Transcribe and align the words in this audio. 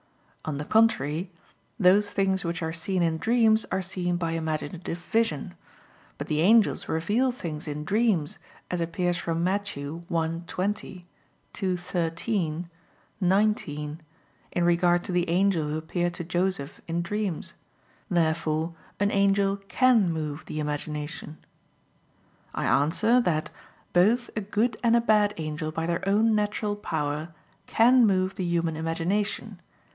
On 0.45 0.57
the 0.57 0.65
contrary, 0.65 1.31
Those 1.79 2.09
things 2.09 2.43
which 2.43 2.63
are 2.63 2.73
seen 2.73 3.03
in 3.03 3.19
dreams 3.19 3.67
are 3.71 3.83
seen 3.83 4.17
by 4.17 4.31
imaginative 4.31 4.97
vision. 4.97 5.53
But 6.17 6.25
the 6.25 6.41
angels 6.41 6.89
reveal 6.89 7.31
things 7.31 7.67
in 7.67 7.85
dreams, 7.85 8.39
as 8.71 8.81
appears 8.81 9.17
from 9.17 9.43
Matt. 9.43 9.65
1:20; 9.65 11.03
2:13, 11.53 12.65
19 13.21 14.01
in 14.51 14.63
regard 14.63 15.03
to 15.03 15.11
the 15.11 15.29
angel 15.29 15.67
who 15.69 15.77
appeared 15.77 16.15
to 16.15 16.23
Joseph 16.23 16.81
in 16.87 17.03
dreams. 17.03 17.53
Therefore 18.09 18.73
an 18.99 19.11
angel 19.11 19.57
can 19.57 20.11
move 20.11 20.45
the 20.47 20.59
imagination. 20.59 21.37
I 22.55 22.65
answer 22.65 23.21
that, 23.21 23.51
Both 23.93 24.31
a 24.35 24.41
good 24.41 24.77
and 24.83 24.95
a 24.95 25.01
bad 25.01 25.35
angel 25.37 25.71
by 25.71 25.85
their 25.85 26.03
own 26.09 26.33
natural 26.33 26.75
power 26.75 27.35
can 27.67 28.07
move 28.07 28.33
the 28.33 28.43
human 28.43 28.75
imagination. 28.75 29.61